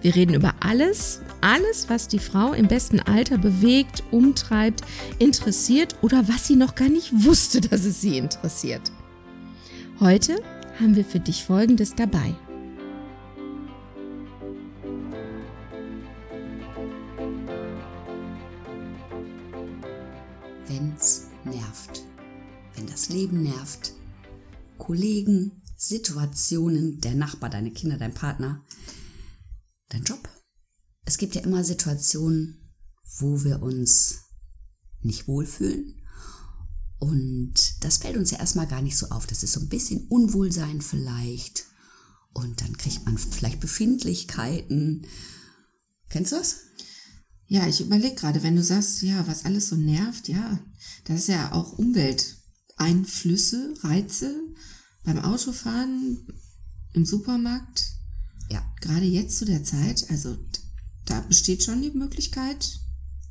[0.00, 4.82] Wir reden über alles, alles, was die Frau im besten Alter bewegt, umtreibt,
[5.18, 8.92] interessiert oder was sie noch gar nicht wusste, dass es sie interessiert.
[9.98, 10.36] Heute
[10.78, 12.34] haben wir für dich Folgendes dabei.
[20.68, 22.04] Wenn's nervt.
[22.76, 23.94] Wenn das Leben nervt.
[24.76, 28.60] Kollegen, Situationen, der Nachbar, deine Kinder, dein Partner,
[29.88, 30.28] dein Job.
[31.04, 32.72] Es gibt ja immer Situationen,
[33.18, 34.24] wo wir uns
[35.00, 35.94] nicht wohlfühlen.
[36.98, 39.26] Und das fällt uns ja erstmal gar nicht so auf.
[39.26, 41.64] Das ist so ein bisschen Unwohlsein vielleicht.
[42.32, 45.06] Und dann kriegt man vielleicht Befindlichkeiten.
[46.08, 46.56] Kennst du das?
[47.46, 50.58] Ja, ich überlege gerade, wenn du sagst, ja, was alles so nervt, ja,
[51.04, 54.34] das ist ja auch Umwelteinflüsse, Reize
[55.04, 56.26] beim Autofahren,
[56.92, 57.97] im Supermarkt.
[58.80, 60.36] Gerade jetzt zu der Zeit, also
[61.04, 62.80] da besteht schon die Möglichkeit,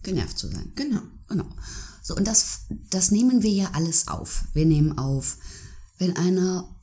[0.04, 0.72] genervt zu sein.
[0.76, 1.02] Genau.
[1.28, 1.48] Genau.
[2.02, 4.46] So, und das, das nehmen wir ja alles auf.
[4.54, 5.38] Wir nehmen auf,
[5.98, 6.74] wenn einer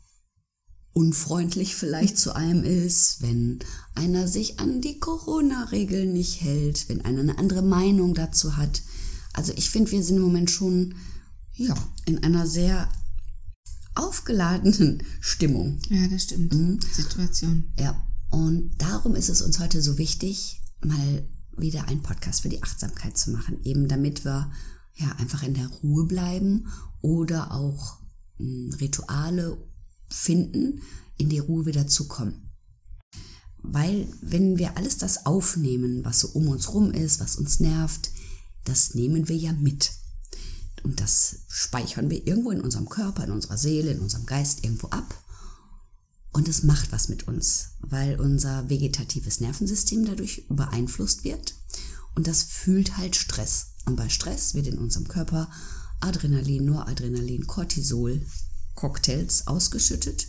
[0.92, 3.58] unfreundlich vielleicht zu einem ist, wenn
[3.94, 8.82] einer sich an die Corona-Regeln nicht hält, wenn einer eine andere Meinung dazu hat.
[9.32, 10.94] Also ich finde, wir sind im Moment schon
[11.52, 11.74] ja,
[12.06, 12.88] in einer sehr
[13.94, 15.80] aufgeladenen Stimmung.
[15.88, 16.54] Ja, das stimmt.
[16.54, 16.80] Mhm.
[16.92, 17.72] Situation.
[17.78, 18.00] Ja.
[18.34, 21.24] Und darum ist es uns heute so wichtig, mal
[21.56, 24.50] wieder einen Podcast für die Achtsamkeit zu machen, eben damit wir
[24.96, 26.66] ja einfach in der Ruhe bleiben
[27.00, 28.00] oder auch
[28.38, 29.56] hm, Rituale
[30.08, 30.82] finden,
[31.16, 32.50] in die Ruhe wieder zu kommen.
[33.62, 38.10] Weil wenn wir alles das aufnehmen, was so um uns rum ist, was uns nervt,
[38.64, 39.92] das nehmen wir ja mit.
[40.82, 44.88] Und das speichern wir irgendwo in unserem Körper, in unserer Seele, in unserem Geist irgendwo
[44.88, 45.23] ab.
[46.34, 51.54] Und es macht was mit uns, weil unser vegetatives Nervensystem dadurch beeinflusst wird.
[52.16, 53.68] Und das fühlt halt Stress.
[53.86, 55.48] Und bei Stress wird in unserem Körper
[56.00, 58.20] Adrenalin, Noradrenalin, Cortisol,
[58.74, 60.26] Cocktails ausgeschüttet.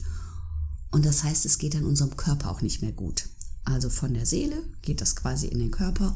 [0.91, 3.27] Und das heißt, es geht dann unserem Körper auch nicht mehr gut.
[3.63, 6.15] Also von der Seele geht das quasi in den Körper.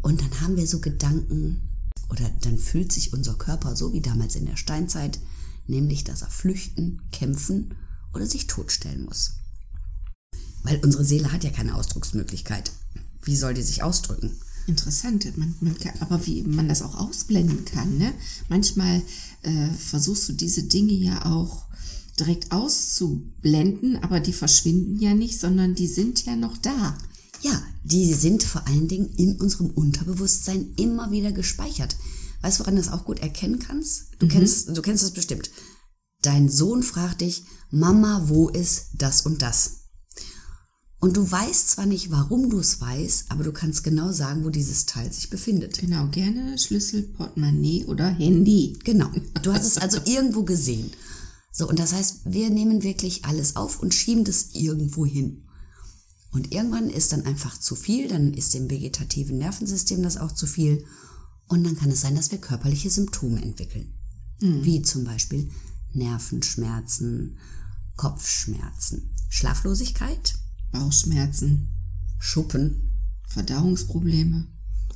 [0.00, 1.68] Und dann haben wir so Gedanken,
[2.08, 5.18] oder dann fühlt sich unser Körper so wie damals in der Steinzeit,
[5.66, 7.74] nämlich dass er flüchten, kämpfen
[8.16, 9.34] oder sich totstellen muss.
[10.62, 12.72] Weil unsere Seele hat ja keine Ausdrucksmöglichkeit.
[13.22, 14.32] Wie soll die sich ausdrücken?
[14.66, 17.98] Interessant, man, man kann, aber wie man das auch ausblenden kann.
[17.98, 18.12] Ne?
[18.48, 19.00] Manchmal
[19.42, 21.66] äh, versuchst du diese Dinge ja auch
[22.18, 26.98] direkt auszublenden, aber die verschwinden ja nicht, sondern die sind ja noch da.
[27.42, 31.96] Ja, die sind vor allen Dingen in unserem Unterbewusstsein immer wieder gespeichert.
[32.40, 34.06] Weißt du, woran du das auch gut erkennen kannst?
[34.18, 34.30] Du mhm.
[34.30, 35.50] kennst, du kennst es bestimmt.
[36.26, 39.82] Dein Sohn fragt dich, Mama, wo ist das und das?
[40.98, 44.50] Und du weißt zwar nicht, warum du es weißt, aber du kannst genau sagen, wo
[44.50, 45.78] dieses Teil sich befindet.
[45.78, 48.76] Genau, gerne Schlüssel, Portemonnaie oder Handy.
[48.82, 49.08] Genau.
[49.40, 50.90] Du hast es also irgendwo gesehen.
[51.52, 55.44] So, und das heißt, wir nehmen wirklich alles auf und schieben das irgendwo hin.
[56.32, 60.48] Und irgendwann ist dann einfach zu viel, dann ist dem vegetativen Nervensystem das auch zu
[60.48, 60.86] viel.
[61.46, 63.94] Und dann kann es sein, dass wir körperliche Symptome entwickeln.
[64.40, 64.64] Mhm.
[64.64, 65.52] Wie zum Beispiel
[65.96, 67.38] Nervenschmerzen,
[67.96, 70.34] Kopfschmerzen, Schlaflosigkeit,
[70.70, 71.68] Bauchschmerzen,
[72.18, 72.92] Schuppen,
[73.28, 74.46] Verdauungsprobleme,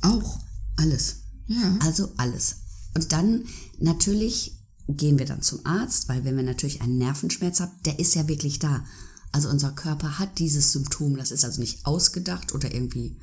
[0.01, 0.39] auch
[0.77, 1.23] alles.
[1.47, 1.77] Ja.
[1.81, 2.57] Also alles.
[2.93, 3.45] Und dann
[3.79, 8.15] natürlich gehen wir dann zum Arzt, weil wenn wir natürlich einen Nervenschmerz haben, der ist
[8.15, 8.85] ja wirklich da.
[9.31, 13.17] Also unser Körper hat dieses Symptom, das ist also nicht ausgedacht oder irgendwie,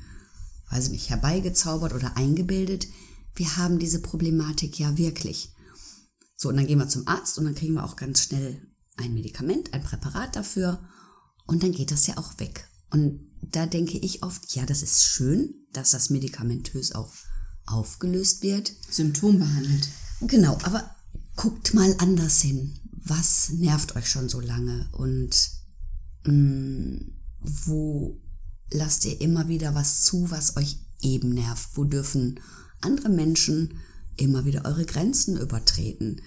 [0.71, 2.87] weiß ich nicht, herbeigezaubert oder eingebildet.
[3.35, 5.53] Wir haben diese Problematik ja wirklich.
[6.41, 8.65] So, und dann gehen wir zum Arzt und dann kriegen wir auch ganz schnell
[8.95, 10.79] ein Medikament, ein Präparat dafür
[11.45, 12.65] und dann geht das ja auch weg.
[12.91, 17.11] Und da denke ich oft, ja, das ist schön, dass das medikamentös auch
[17.65, 18.71] aufgelöst wird.
[18.89, 19.89] Symptom behandelt.
[20.21, 20.95] Genau, aber
[21.35, 22.79] guckt mal anders hin.
[22.93, 25.35] Was nervt euch schon so lange und
[26.23, 27.11] mh, mm,
[27.41, 28.21] wo
[28.71, 31.71] lasst ihr immer wieder was zu, was euch eben nervt?
[31.73, 32.39] Wo dürfen
[32.79, 33.73] andere Menschen
[34.19, 36.21] immer wieder eure Grenzen übertreten.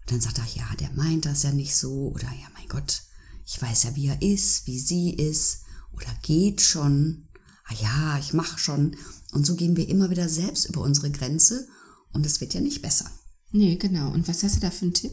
[0.00, 3.02] Und dann sagt er, ja, der meint das ja nicht so, oder ja, mein Gott,
[3.44, 5.62] ich weiß ja, wie er ist, wie sie ist,
[5.92, 7.28] oder geht schon,
[7.64, 8.96] ah ja, ich mache schon.
[9.32, 11.68] Und so gehen wir immer wieder selbst über unsere Grenze
[12.12, 13.10] und es wird ja nicht besser.
[13.52, 14.12] Nee, genau.
[14.12, 15.12] Und was hast du da für einen Tipp?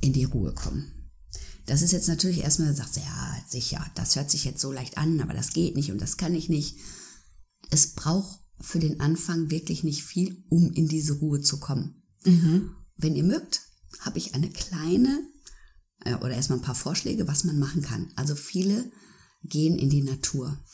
[0.00, 1.10] In die Ruhe kommen.
[1.66, 5.20] Das ist jetzt natürlich erstmal, sagt ja, sicher, das hört sich jetzt so leicht an,
[5.20, 6.76] aber das geht nicht und das kann ich nicht.
[7.70, 12.02] Es braucht für den Anfang wirklich nicht viel, um in diese Ruhe zu kommen.
[12.24, 12.70] Mhm.
[12.96, 13.62] Wenn ihr mögt,
[14.00, 15.26] habe ich eine kleine
[16.04, 18.12] äh, oder erstmal ein paar Vorschläge, was man machen kann.
[18.16, 18.90] Also viele
[19.42, 20.64] gehen in die Natur.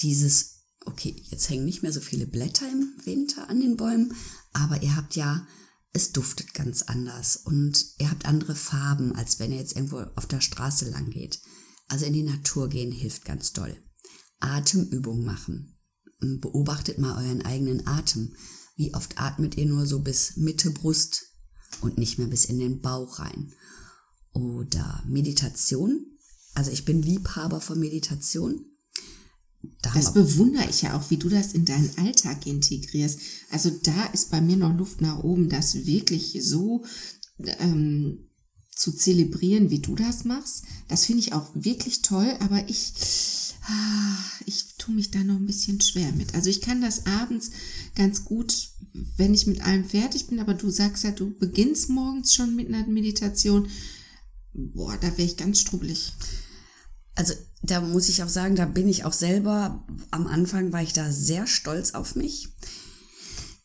[0.00, 4.14] Dieses, okay, jetzt hängen nicht mehr so viele Blätter im Winter an den Bäumen,
[4.52, 5.46] aber ihr habt ja,
[5.92, 10.26] es duftet ganz anders und ihr habt andere Farben, als wenn ihr jetzt irgendwo auf
[10.26, 11.40] der Straße lang geht.
[11.88, 13.74] Also in die Natur gehen hilft ganz doll.
[14.40, 15.75] Atemübung machen.
[16.20, 18.34] Beobachtet mal euren eigenen Atem.
[18.76, 21.22] Wie oft atmet ihr nur so bis Mitte Brust
[21.80, 23.52] und nicht mehr bis in den Bauch rein?
[24.32, 26.06] Oder Meditation.
[26.54, 28.64] Also ich bin Liebhaber von Meditation.
[29.82, 33.18] Da das bewundere ich ja auch, wie du das in deinen Alltag integrierst.
[33.50, 36.84] Also da ist bei mir noch Luft nach oben, das wirklich so
[37.38, 38.26] ähm,
[38.74, 40.64] zu zelebrieren, wie du das machst.
[40.88, 42.92] Das finde ich auch wirklich toll, aber ich,
[43.62, 46.34] ah, ich tue mich da noch ein bisschen schwer mit.
[46.34, 47.50] Also ich kann das abends
[47.96, 48.70] ganz gut,
[49.16, 52.68] wenn ich mit allem fertig bin, aber du sagst ja, du beginnst morgens schon mit
[52.68, 53.68] einer Meditation.
[54.52, 56.12] Boah, da wäre ich ganz strubbelig.
[57.14, 60.92] Also da muss ich auch sagen, da bin ich auch selber, am Anfang war ich
[60.92, 62.48] da sehr stolz auf mich.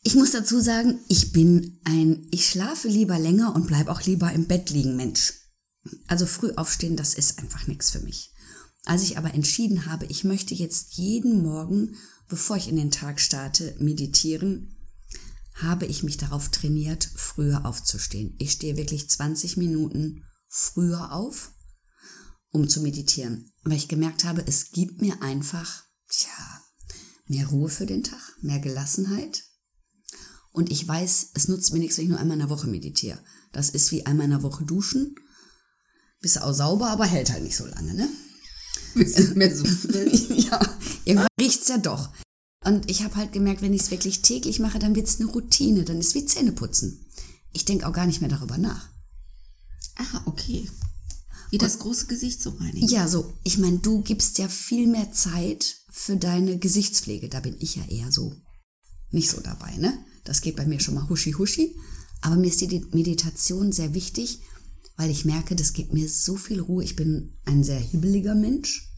[0.02, 4.32] Ich muss dazu sagen, ich bin ein, ich schlafe lieber länger und bleib auch lieber
[4.32, 5.34] im Bett liegen Mensch.
[6.08, 8.31] Also früh aufstehen, das ist einfach nichts für mich.
[8.84, 11.96] Als ich aber entschieden habe, ich möchte jetzt jeden Morgen,
[12.28, 14.76] bevor ich in den Tag starte, meditieren,
[15.54, 18.34] habe ich mich darauf trainiert, früher aufzustehen.
[18.38, 21.52] Ich stehe wirklich 20 Minuten früher auf
[22.52, 23.52] um zu meditieren.
[23.64, 26.62] Weil ich gemerkt habe, es gibt mir einfach, tja,
[27.26, 29.42] mehr Ruhe für den Tag, mehr Gelassenheit.
[30.52, 33.18] Und ich weiß, es nutzt mir nichts, wenn ich nur einmal in der Woche meditiere.
[33.52, 35.14] Das ist wie einmal in der Woche duschen.
[36.20, 38.08] Bist auch sauber, aber hält halt nicht so lange, ne?
[38.94, 39.64] Mehr so
[40.34, 40.60] ja,
[41.04, 42.10] irgendwann riecht's ja doch.
[42.64, 45.84] Und ich habe halt gemerkt, wenn ich es wirklich täglich mache, dann wird's eine Routine,
[45.84, 47.04] dann ist wie Zähneputzen.
[47.52, 48.88] Ich denke auch gar nicht mehr darüber nach.
[49.96, 50.68] Ah, okay.
[51.50, 52.88] Wie das große Gesicht zu reinigen.
[52.88, 53.34] Ja, so.
[53.42, 57.28] Ich meine, du gibst ja viel mehr Zeit für deine Gesichtspflege.
[57.28, 58.34] Da bin ich ja eher so
[59.10, 59.98] nicht so dabei, ne?
[60.24, 61.76] Das geht bei mir schon mal huschi huschi.
[62.22, 64.40] Aber mir ist die Meditation sehr wichtig,
[64.96, 66.84] weil ich merke, das gibt mir so viel Ruhe.
[66.84, 68.90] Ich bin ein sehr hibbeliger Mensch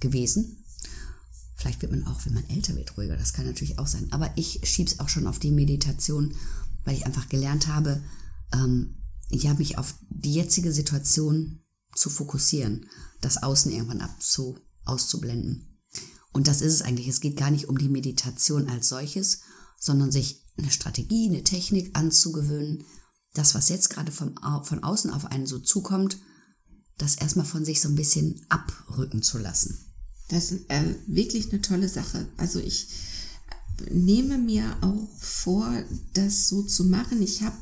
[0.00, 0.64] gewesen.
[1.56, 3.16] Vielleicht wird man auch, wenn man älter wird, ruhiger.
[3.16, 4.06] Das kann natürlich auch sein.
[4.12, 6.34] Aber ich schieb's auch schon auf die Meditation,
[6.84, 8.02] weil ich einfach gelernt habe,
[8.52, 8.96] ähm,
[9.30, 11.60] ja, mich auf die jetzige Situation
[11.94, 12.86] zu fokussieren,
[13.20, 15.78] das Außen irgendwann abzu, auszublenden.
[16.32, 17.08] Und das ist es eigentlich.
[17.08, 19.40] Es geht gar nicht um die Meditation als solches,
[19.78, 22.84] sondern sich eine Strategie, eine Technik anzugewöhnen,
[23.38, 26.18] das, was jetzt gerade vom, von außen auf einen so zukommt,
[26.98, 29.78] das erstmal von sich so ein bisschen abrücken zu lassen.
[30.28, 32.26] Das ist äh, wirklich eine tolle Sache.
[32.36, 32.88] Also ich
[33.90, 35.72] nehme mir auch vor,
[36.12, 37.22] das so zu machen.
[37.22, 37.56] Ich habe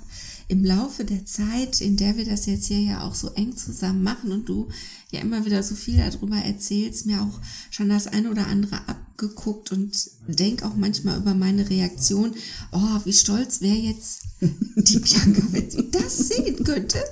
[0.49, 4.02] im Laufe der Zeit, in der wir das jetzt hier ja auch so eng zusammen
[4.02, 4.68] machen und du
[5.11, 7.40] ja immer wieder so viel darüber erzählst, mir auch
[7.71, 8.80] schon das eine oder andere
[9.16, 12.35] abgeguckt und denk auch manchmal über meine Reaktion,
[12.73, 17.02] oh, wie stolz wäre jetzt die Bianca, wenn sie das sehen könnte,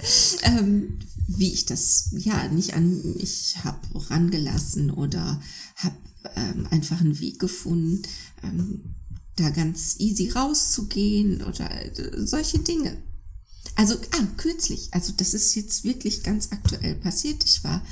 [0.43, 3.79] ähm, wie ich das ja nicht an mich habe
[4.11, 5.41] rangelassen oder
[5.77, 5.97] habe
[6.37, 8.03] ähm, einfach einen Weg gefunden,
[8.43, 8.95] ähm,
[9.37, 13.03] da ganz easy rauszugehen oder äh, solche Dinge.
[13.77, 17.45] Also, ah, kürzlich, also das ist jetzt wirklich ganz aktuell passiert.
[17.45, 17.83] Ich war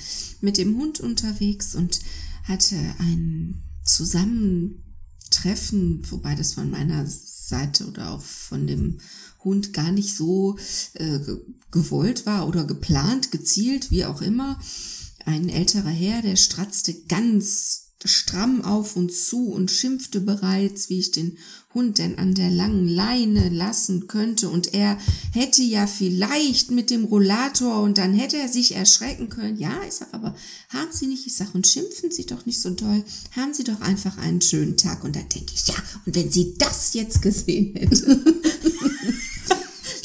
[0.40, 2.00] mit dem Hund unterwegs und
[2.44, 8.98] hatte ein Zusammentreffen, wobei das von meiner Seite oder auch von dem
[9.44, 10.58] Hund gar nicht so
[10.94, 11.20] äh,
[11.70, 14.60] gewollt war oder geplant, gezielt, wie auch immer.
[15.24, 21.10] Ein älterer Herr, der stratzte ganz stramm auf und zu und schimpfte bereits, wie ich
[21.10, 21.38] den
[21.74, 24.98] Hund denn an der langen Leine lassen könnte, und er
[25.32, 29.58] hätte ja vielleicht mit dem Rollator und dann hätte er sich erschrecken können.
[29.58, 30.34] Ja, ich sag aber,
[30.68, 33.02] haben Sie nicht, ich sag, und schimpfen Sie doch nicht so doll,
[33.34, 35.02] haben Sie doch einfach einen schönen Tag.
[35.04, 38.22] Und dann denke ich, ja, und wenn sie das jetzt gesehen hätte.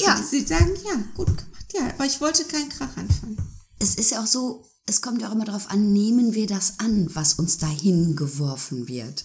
[0.00, 0.22] ja.
[0.30, 1.66] Sie sagen, ja, gut gemacht.
[1.74, 3.36] Ja, aber ich wollte keinen Krach anfangen.
[3.78, 6.78] Es ist ja auch so, es kommt ja auch immer darauf an, nehmen wir das
[6.78, 9.24] an, was uns dahin geworfen wird.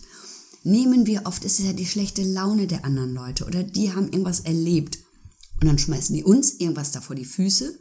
[0.63, 4.09] Nehmen wir oft, ist es ja die schlechte Laune der anderen Leute oder die haben
[4.09, 4.99] irgendwas erlebt
[5.61, 7.79] und dann schmeißen die uns irgendwas da vor die Füße.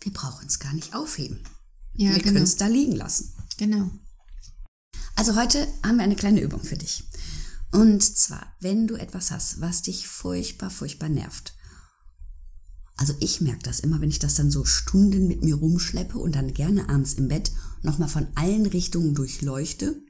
[0.00, 1.40] Wir brauchen es gar nicht aufheben.
[1.94, 2.32] Ja, wir genau.
[2.32, 3.32] können es da liegen lassen.
[3.58, 3.90] Genau.
[5.14, 7.04] Also heute haben wir eine kleine Übung für dich.
[7.70, 11.54] Und zwar, wenn du etwas hast, was dich furchtbar, furchtbar nervt.
[13.02, 16.36] Also ich merke das immer, wenn ich das dann so Stunden mit mir rumschleppe und
[16.36, 17.50] dann gerne abends im Bett
[17.82, 20.00] nochmal von allen Richtungen durchleuchte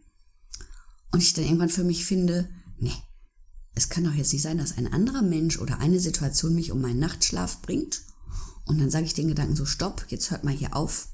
[1.10, 2.92] und ich dann irgendwann für mich finde, nee,
[3.74, 6.82] es kann doch jetzt nicht sein, dass ein anderer Mensch oder eine Situation mich um
[6.82, 8.02] meinen Nachtschlaf bringt
[8.66, 11.08] und dann sage ich den Gedanken so, stopp, jetzt hört mal hier auf.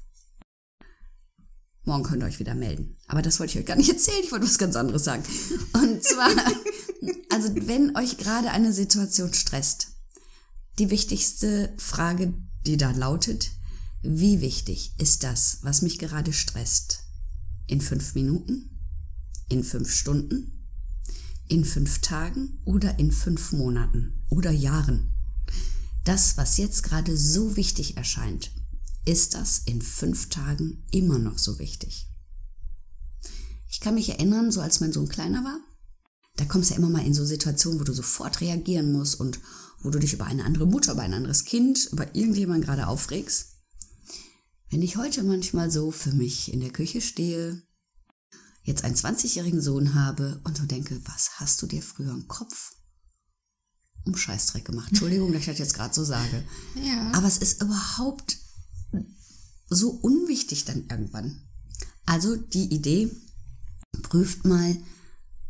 [1.85, 2.97] Morgen könnt ihr euch wieder melden.
[3.07, 5.23] Aber das wollte ich euch gar nicht erzählen, ich wollte was ganz anderes sagen.
[5.71, 6.29] Und zwar,
[7.29, 9.93] also wenn euch gerade eine Situation stresst,
[10.79, 12.33] die wichtigste Frage,
[12.65, 13.51] die da lautet,
[14.01, 17.03] wie wichtig ist das, was mich gerade stresst?
[17.67, 18.79] In fünf Minuten?
[19.49, 20.65] In fünf Stunden?
[21.49, 25.13] In fünf Tagen oder in fünf Monaten oder Jahren?
[26.05, 28.51] Das, was jetzt gerade so wichtig erscheint,
[29.05, 32.07] ist das in fünf Tagen immer noch so wichtig?
[33.67, 35.59] Ich kann mich erinnern, so als mein Sohn kleiner war,
[36.37, 39.39] da kommst du ja immer mal in so Situationen, wo du sofort reagieren musst und
[39.81, 43.55] wo du dich über eine andere Mutter, über ein anderes Kind, über irgendjemanden gerade aufregst.
[44.69, 47.63] Wenn ich heute manchmal so für mich in der Küche stehe,
[48.63, 52.73] jetzt einen 20-jährigen Sohn habe und so denke, was hast du dir früher im Kopf
[54.05, 54.89] um Scheißdreck gemacht?
[54.89, 56.43] Entschuldigung, dass ich das jetzt gerade so sage.
[56.83, 57.11] Ja.
[57.13, 58.37] Aber es ist überhaupt
[59.69, 61.47] so unwichtig dann irgendwann.
[62.05, 63.11] Also die Idee,
[64.01, 64.77] prüft mal,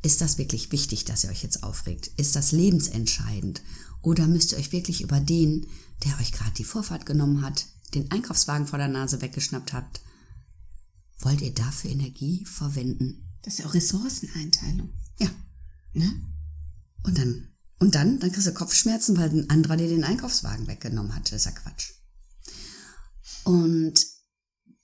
[0.01, 2.11] ist das wirklich wichtig, dass ihr euch jetzt aufregt?
[2.17, 3.61] Ist das lebensentscheidend?
[4.01, 5.67] Oder müsst ihr euch wirklich über den,
[6.03, 10.01] der euch gerade die Vorfahrt genommen hat, den Einkaufswagen vor der Nase weggeschnappt habt,
[11.19, 13.29] wollt ihr dafür Energie verwenden?
[13.41, 14.93] Das ist ja auch Ressourceneinteilung.
[15.19, 15.29] Ja.
[15.93, 16.09] Ne?
[17.03, 21.15] Und dann, und dann, dann kriegst du Kopfschmerzen, weil ein anderer dir den Einkaufswagen weggenommen
[21.15, 21.31] hat.
[21.31, 21.91] Das ist ja Quatsch.
[23.43, 24.05] Und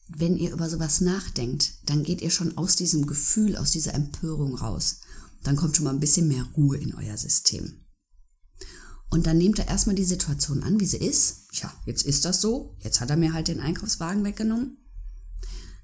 [0.07, 4.55] wenn ihr über sowas nachdenkt, dann geht ihr schon aus diesem Gefühl, aus dieser Empörung
[4.55, 4.99] raus.
[5.43, 7.84] Dann kommt schon mal ein bisschen mehr Ruhe in euer System.
[9.15, 11.47] Und dann nehmt er erstmal die Situation an, wie sie ist.
[11.53, 12.75] Tja, jetzt ist das so.
[12.81, 14.75] Jetzt hat er mir halt den Einkaufswagen weggenommen.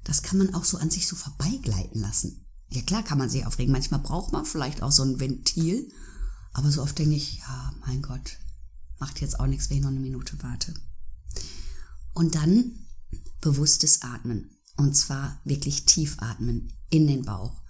[0.03, 2.45] Das kann man auch so an sich so vorbeigleiten lassen.
[2.71, 3.71] Ja klar kann man sich aufregen.
[3.71, 5.89] Manchmal braucht man vielleicht auch so ein Ventil.
[6.51, 8.37] Aber so oft denke ich, ja, mein Gott,
[8.99, 10.73] macht jetzt auch nichts, wenn ich noch eine Minute warte.
[12.13, 12.85] Und dann
[13.39, 14.57] bewusstes Atmen.
[14.75, 17.61] Und zwar wirklich tief atmen in den Bauch.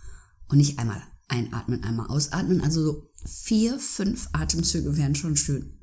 [0.47, 2.61] Und nicht einmal einatmen, einmal ausatmen.
[2.61, 5.79] Also so vier, fünf Atemzüge wären schon schön.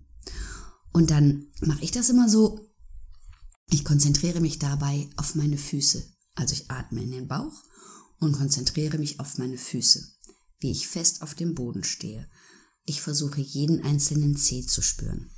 [0.92, 2.60] Und dann mache ich das immer so.
[3.70, 6.04] Ich konzentriere mich dabei auf meine Füße.
[6.34, 7.64] Also ich atme in den Bauch
[8.18, 10.06] und konzentriere mich auf meine Füße,
[10.60, 12.28] wie ich fest auf dem Boden stehe.
[12.84, 15.30] Ich versuche jeden einzelnen Zeh zu spüren,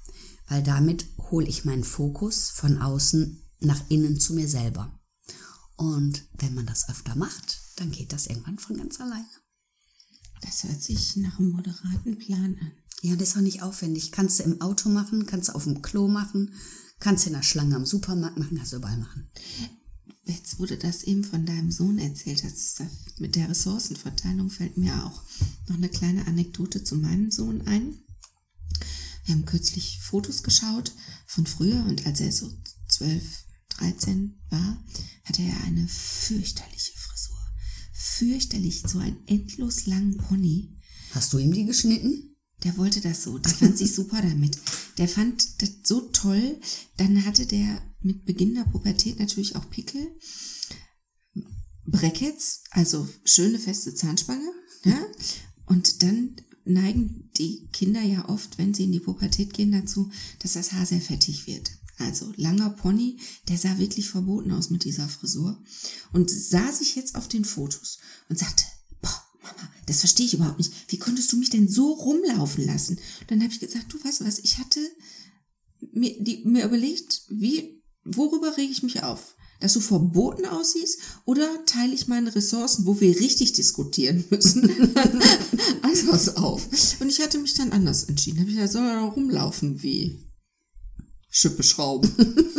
[0.49, 4.99] weil damit hole ich meinen Fokus von außen nach innen zu mir selber.
[5.77, 9.40] Und wenn man das öfter macht, dann geht das irgendwann von ganz alleine.
[10.41, 12.73] Das hört sich nach einem moderaten Plan an.
[13.03, 14.13] Ja, das ist auch nicht aufwendig.
[14.13, 16.53] Kannst du im Auto machen, kannst du auf dem Klo machen,
[16.99, 19.31] kannst du in der Schlange am Supermarkt machen, kannst du überall machen.
[20.27, 22.83] Jetzt wurde das eben von deinem Sohn erzählt hast,
[23.19, 25.23] mit der Ressourcenverteilung fällt mir auch
[25.69, 27.99] noch eine kleine Anekdote zu meinem Sohn ein.
[29.25, 30.93] Wir haben kürzlich Fotos geschaut
[31.27, 32.53] von früher und als er so
[32.89, 33.23] 12,
[33.71, 34.85] 13 war,
[35.25, 36.93] hatte er eine fürchterliche
[38.21, 40.77] fürchterlich, so einen endlos langen Pony.
[41.13, 42.37] Hast du ihm die geschnitten?
[42.65, 44.59] Der wollte das so, der fand sich super damit.
[44.99, 46.61] Der fand das so toll.
[46.99, 50.07] Dann hatte der mit Beginn der Pubertät natürlich auch Pickel.
[51.87, 54.53] Brackets, also schöne feste Zahnspange.
[54.85, 55.03] Ja?
[55.65, 56.37] Und dann
[56.67, 60.11] neigen die Kinder ja oft, wenn sie in die Pubertät gehen, dazu,
[60.41, 61.71] dass das Haar sehr fettig wird.
[62.01, 65.63] Also langer Pony, der sah wirklich verboten aus mit dieser Frisur
[66.13, 67.99] und sah sich jetzt auf den Fotos
[68.31, 68.65] und sagte,
[69.03, 70.73] boah, Mama, das verstehe ich überhaupt nicht.
[70.89, 72.99] Wie konntest du mich denn so rumlaufen lassen?
[73.21, 74.81] Und dann habe ich gesagt, du weißt was, ich hatte
[75.93, 79.37] mir, die, mir überlegt, wie, worüber rege ich mich auf?
[79.61, 84.97] Dass du verboten aussiehst oder teile ich meine Ressourcen, wo wir richtig diskutieren müssen,
[85.83, 86.67] anders auf?
[86.99, 88.41] Und ich hatte mich dann anders entschieden.
[88.41, 90.30] Habe ich gesagt, soll er rumlaufen wie
[91.31, 92.11] Schippe schrauben.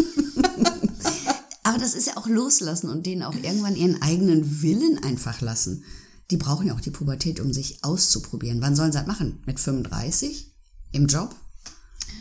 [1.64, 5.84] Aber das ist ja auch loslassen und denen auch irgendwann ihren eigenen Willen einfach lassen.
[6.32, 8.62] Die brauchen ja auch die Pubertät, um sich auszuprobieren.
[8.62, 9.44] Wann sollen sie das machen?
[9.46, 10.52] Mit 35?
[10.92, 11.36] Im Job?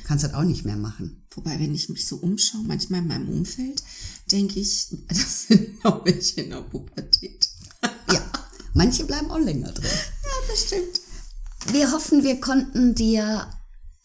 [0.04, 1.24] Kannst du das auch nicht mehr machen.
[1.34, 3.82] Wobei, wenn ich mich so umschaue, manchmal in meinem Umfeld,
[4.30, 7.48] denke ich, das sind noch welche in der Pubertät.
[8.12, 8.20] ja,
[8.74, 9.84] manche bleiben auch länger drin.
[9.84, 11.00] Ja, das stimmt.
[11.72, 13.48] Wir hoffen, wir konnten dir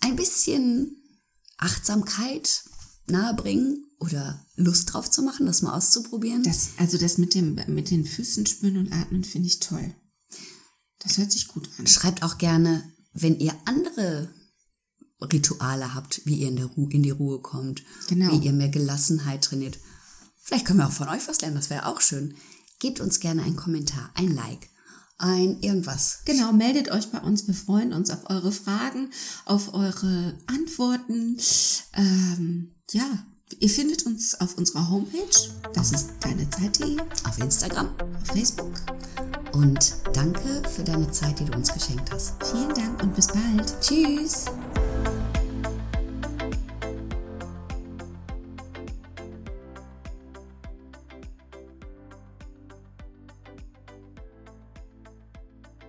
[0.02, 0.96] ein bisschen
[1.58, 2.64] Achtsamkeit
[3.08, 6.44] nahebringen oder Lust drauf zu machen, das mal auszuprobieren.
[6.44, 9.94] Das, also das mit, dem, mit den Füßen spüren und atmen finde ich toll.
[11.00, 11.88] Das hört sich gut an.
[11.88, 12.84] Schreibt auch gerne,
[13.14, 14.34] wenn ihr andere
[15.22, 18.32] Rituale habt, wie ihr in, der Ru in die Ruhe kommt, Genau.
[18.32, 19.80] wie ihr mehr Gelassenheit trainiert.
[20.42, 22.36] Vielleicht können wir auch von euch was lernen, das wäre auch schön.
[22.80, 24.70] Gebt uns gerne einen Kommentar, ein Like,
[25.18, 26.20] ein irgendwas.
[26.26, 27.48] Genau, meldet euch bei uns.
[27.48, 29.10] Wir freuen uns auf eure Fragen,
[29.46, 31.38] auf eure Antworten.
[31.94, 33.06] Ähm, ja,
[33.60, 35.50] ihr findet uns auf unserer Homepage.
[35.74, 37.90] Das ist deinezeit.de, Auf Instagram.
[38.00, 38.74] auf Facebook.
[39.54, 42.34] Und danke für deine Zeit, die du uns geschenkt hast.
[42.44, 43.74] Vielen Dank und bis bald.
[43.82, 44.46] Tschüss.